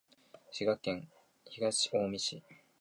[0.51, 1.11] 滋賀県
[1.45, 2.43] 東近江市